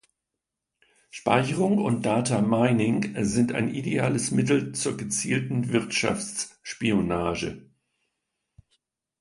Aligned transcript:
Speicherung 1.11 1.77
und 1.77 2.07
Data-Mining 2.07 3.23
sind 3.23 3.51
ein 3.51 3.69
ideales 3.71 4.31
Mittel 4.31 4.73
zur 4.73 4.97
gezielten 4.97 5.69
Wirtschaftsspionage. 5.71 7.69